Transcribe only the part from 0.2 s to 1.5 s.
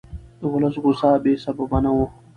د ولس غوسه بې